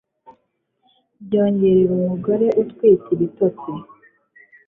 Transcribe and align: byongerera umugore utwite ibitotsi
byongerera 1.23 1.91
umugore 1.99 2.47
utwite 2.61 3.07
ibitotsi 3.15 3.71